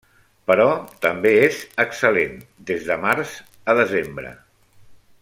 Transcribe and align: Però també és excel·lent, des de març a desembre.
Però 0.51 0.63
també 1.03 1.33
és 1.49 1.59
excel·lent, 1.85 2.33
des 2.71 2.89
de 2.89 2.99
març 3.07 3.37
a 3.73 3.77
desembre. 3.85 4.37